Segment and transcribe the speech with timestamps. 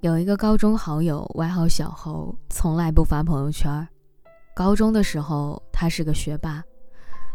[0.00, 3.86] 有一个高中好友，外号小猴，从来不发朋友圈。
[4.54, 6.62] 高中的时候，他是个学霸，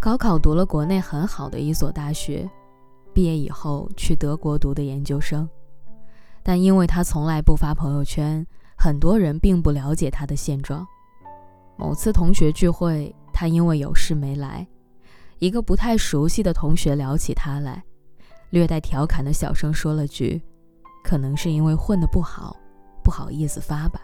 [0.00, 2.48] 高考读了国内很好的一所大学，
[3.12, 5.46] 毕业以后去德国读的研究生。
[6.42, 10.86] 但因为他从来不发朋友圈，很多人并不了解他的现状。
[11.76, 14.66] 某次同学聚会，他因为有事没来，
[15.40, 17.84] 一个不太熟悉的同学聊起他来，
[18.48, 20.40] 略带调侃的小声说了句
[21.06, 22.56] ：“可能是因为混得不好，
[23.04, 24.00] 不好意思发吧。”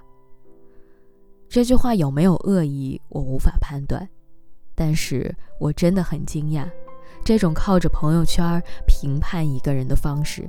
[1.50, 4.08] 这句话有没有恶意，我无法判断，
[4.76, 6.70] 但是我真的很惊讶，
[7.24, 10.48] 这种靠着朋友圈评判一个人的方式。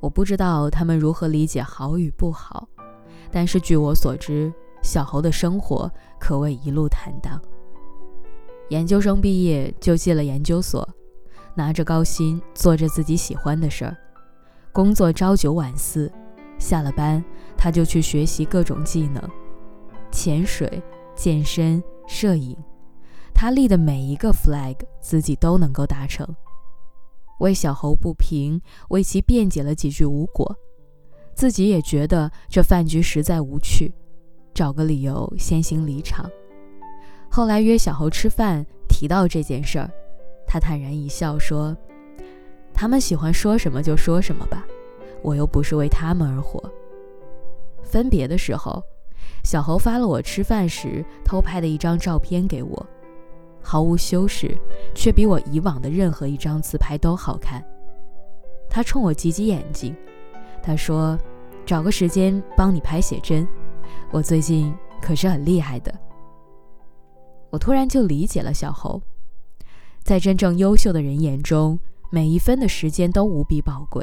[0.00, 2.66] 我不知道他们如何理解好与不好，
[3.30, 4.52] 但是据我所知，
[4.82, 7.40] 小侯的生活可谓一路坦荡。
[8.70, 10.88] 研究生毕业就进了研究所，
[11.54, 13.96] 拿着高薪，做着自己喜欢的事儿，
[14.74, 16.10] 工作朝九晚四，
[16.58, 17.24] 下了班
[17.56, 19.22] 他就去学习各种技能。
[20.10, 20.82] 潜水、
[21.14, 22.56] 健身、摄影，
[23.32, 26.26] 他立的每一个 flag，自己都能够达成。
[27.38, 30.52] 为小猴不平，为其辩解了几句无果，
[31.36, 33.94] 自己也觉得这饭局实在无趣，
[34.52, 36.28] 找个理由先行离场。
[37.30, 39.88] 后来约小猴吃饭，提到这件事儿，
[40.48, 41.76] 他坦然一笑说
[42.74, 44.66] ：“他们喜欢说什么就说什么吧，
[45.22, 46.62] 我又不是为他们而活。”
[47.82, 48.82] 分别的时候。
[49.42, 52.86] 小猴发了我吃饭时偷拍的一张照片给我，
[53.62, 54.56] 毫无修饰，
[54.94, 57.62] 却比我以往的任何一张自拍都好看。
[58.70, 59.94] 他冲我挤挤眼睛，
[60.62, 61.18] 他说
[61.64, 63.46] ：“找个时间帮你拍写真，
[64.10, 65.94] 我最近可是很厉害的。”
[67.50, 69.00] 我突然就理解了小猴，
[70.02, 71.78] 在真正优秀的人眼中，
[72.14, 74.00] 每一分的时间都无比宝贵，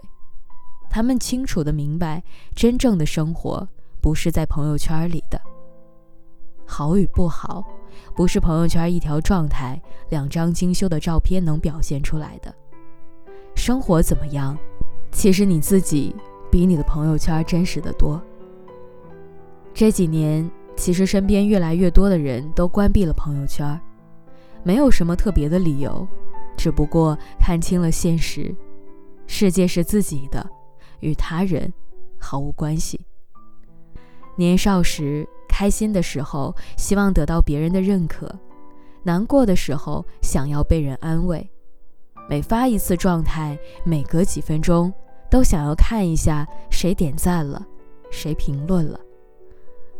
[0.89, 2.21] 他们清楚的明白
[2.53, 3.65] 真正的生活。
[4.01, 5.39] 不是在朋友圈里的
[6.65, 7.63] 好与不好，
[8.13, 12.53] 不是朋友圈一条状态、两张精修的照片能表现出来的。
[13.55, 14.57] 生活怎么样，
[15.13, 16.13] 其实你自己
[16.51, 18.21] 比你的朋友圈真实的多。
[19.73, 23.79] 这几年，其实身边越来越多的人都关闭了朋友圈，
[24.63, 26.05] 没有什么特别的理由，
[26.61, 28.55] 只不过看清了现实：
[29.25, 30.47] 世界是自己的，
[30.99, 31.73] 与他人
[32.19, 33.01] 毫无关系。
[34.35, 38.31] 年少时，开心的时候希望得到别人的认可，
[39.01, 41.49] 难过的时候想要被人安慰。
[42.29, 44.93] 每发一次状态，每隔几分钟
[45.31, 47.65] 都想要看一下谁点赞了，
[48.11, 48.99] 谁评论了。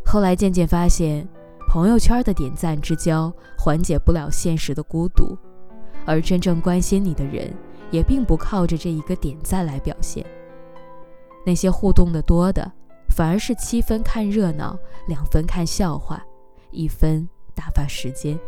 [0.05, 1.27] 后来渐渐发现，
[1.67, 5.35] 朋友圈的点赞之交缓解不了现实的孤独，
[6.05, 7.53] 而真正关心你的人，
[7.89, 10.25] 也并不靠着这一个点赞来表现。
[11.45, 12.71] 那些互动的多的。
[13.13, 16.23] 反而是七分看热闹，两分看笑话，
[16.71, 18.39] 一分打发时间，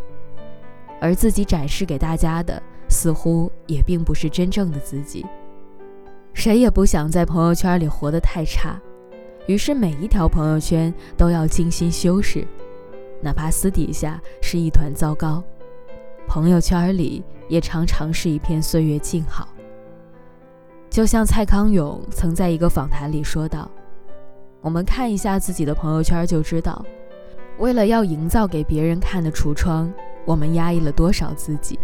[1.01, 5.25] 而自己展示给大家的，似乎也并不是真正的自己。
[6.33, 8.81] 谁也不想在朋友圈里活得太差，
[9.47, 12.47] 于是每一条朋友圈都要精心修饰，
[13.21, 15.43] 哪怕私底下是一团糟糕，
[16.25, 19.47] 朋友圈里也常常是一片岁月静好。
[20.89, 23.69] 就像蔡康永曾在一个访谈里说道。
[24.61, 26.85] 我们看一下自己的朋友圈就知道，
[27.57, 29.91] 为了要营造给别人看的橱窗，
[30.25, 31.77] 我们压抑了多少自己。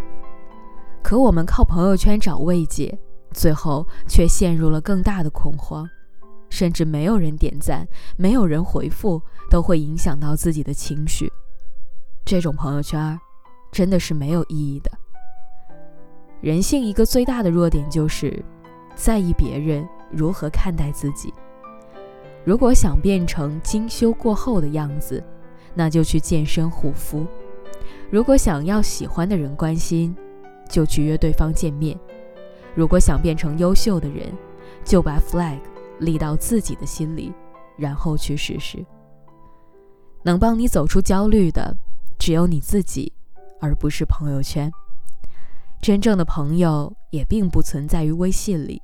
[1.04, 2.98] 可我们靠朋友圈找慰藉，
[3.34, 5.90] 最后却陷入了更大的恐慌，
[6.50, 11.30] 甚至没有人点赞，没有人回复，都会影响到自己的情绪。
[12.24, 13.20] 这种朋友圈，
[13.74, 14.92] 真的是没有意义的。
[16.42, 18.44] 人性一个最大的弱点就是，
[18.96, 21.34] 在意别人如何看待自己。
[22.46, 25.22] 如果想变成精修过后的样子，
[25.76, 27.26] 那就去健身护肤；
[28.10, 30.16] 如果想要喜欢的人关心，
[30.70, 31.98] 就去约对方见面；
[32.74, 34.32] 如果想变成优秀的人，
[34.86, 35.60] 就把 flag
[36.00, 37.34] 立到自己的心里，
[37.78, 38.84] 然后去试试。
[40.24, 41.76] 能帮你走出焦虑的，
[42.18, 43.12] 只有你自己，
[43.60, 44.72] 而不是朋友圈。
[45.82, 48.82] 真正的朋友也并不存在于微信里，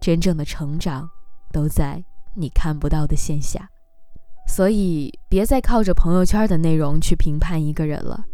[0.00, 1.08] 真正的成长
[1.52, 2.04] 都在。
[2.34, 3.68] 你看不到的线下，
[4.46, 8.24] 所以别再靠着朋友圈的内容去评判一个人了。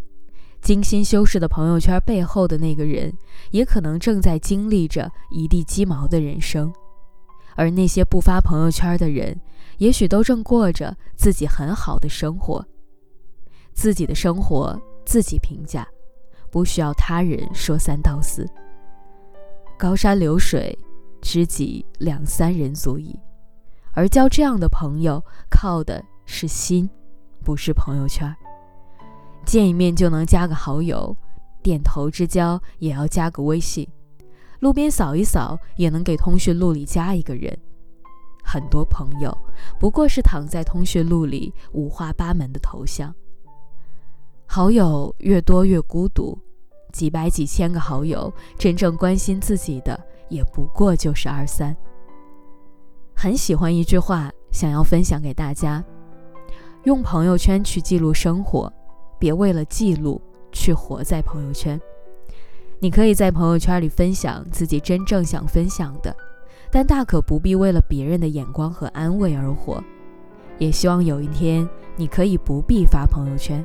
[0.61, 3.11] 精心修饰的朋友圈背后的那个人，
[3.53, 6.71] 也可能正在经历着一地鸡毛的人生，
[7.57, 9.41] 而那些不发朋友圈的人，
[9.79, 12.63] 也许都正过着自己很好的生活。
[13.73, 15.89] 自己的生活自己评价，
[16.51, 18.49] 不需要他人说三道四。
[19.79, 20.79] 高山流水，
[21.21, 23.19] 知己两三人足矣。
[23.93, 26.89] 而交这样的朋友，靠的是心，
[27.45, 28.35] 不是朋友圈。
[29.45, 31.17] 见一面就能加个好友，
[31.63, 33.89] 点头之交也要加个微信，
[34.61, 37.57] 路边扫一扫也能给通讯录里加一个人。
[38.43, 39.37] 很多朋友
[39.79, 43.15] 不过是躺在通讯录里五花八门的头像。
[44.47, 46.39] 好友越多越孤独，
[46.93, 49.99] 几百几千个好友，真正关心自己的
[50.29, 51.77] 也不过就是二三。
[53.15, 55.85] 很喜欢一句话，想要分享给大家：
[56.85, 58.73] 用朋友圈去记录生活，
[59.19, 60.21] 别为了记录
[60.53, 61.81] 去活在朋友圈。
[62.79, 66.15] 你可以在朋友圈里分享自己真正想分享的。
[66.71, 69.83] 但大可不必为了别人的眼光和安慰而活，
[70.59, 73.65] 也希望有一天你可以不必发朋友圈，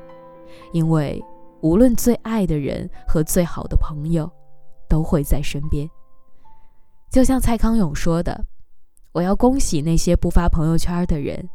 [0.71, 1.23] 因为
[1.61, 4.29] 无论最爱的人和最好的朋友，
[4.87, 5.89] 都会在身边。
[7.09, 8.45] 就像蔡康永说的
[9.13, 11.49] ：“我要恭喜那些不发朋友圈的人，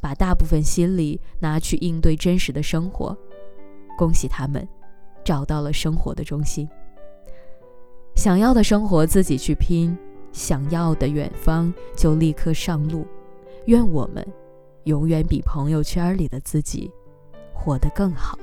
[0.00, 3.16] 把大部分心力拿去应对真实的生活，
[3.98, 4.66] 恭喜他们，
[5.24, 6.68] 找到了生活的中心。
[8.14, 9.96] 想要的生活自己去拼。”
[10.32, 13.06] 想要的远方就立刻上路，
[13.66, 14.26] 愿我们
[14.84, 16.90] 永远比朋友圈里的自己
[17.62, 18.36] 活得更好。